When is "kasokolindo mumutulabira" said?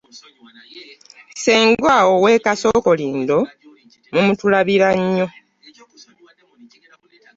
2.45-4.89